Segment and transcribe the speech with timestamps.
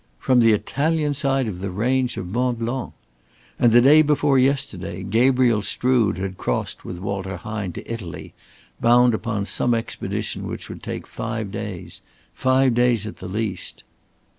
[0.17, 2.93] From the Italian side of the range of Mont Blanc!
[3.59, 8.33] And the day before yesterday Gabriel Strood had crossed with Walter Hine to Italy,
[8.79, 12.01] bound upon some expedition which would take five days,
[12.33, 13.83] five days at the least.